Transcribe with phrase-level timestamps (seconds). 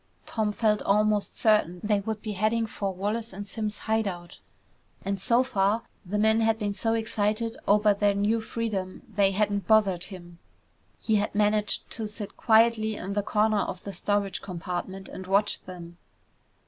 [0.25, 4.39] Tom felt almost certain they would be heading for Wallace and Simms' hide out.
[5.05, 9.67] And so far, the men had been so excited over their new freedom they hadn't
[9.67, 10.39] bothered him.
[10.99, 15.61] He had managed to sit quietly in the corner of the storage compartment and watch
[15.65, 15.97] them.